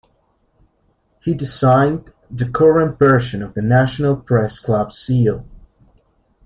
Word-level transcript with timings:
He 1.21 1.35
designed 1.35 2.11
the 2.31 2.49
current 2.49 2.97
version 2.97 3.43
of 3.43 3.53
the 3.53 3.61
National 3.61 4.15
Press 4.15 4.59
Club 4.59 4.91
seal. 4.91 5.45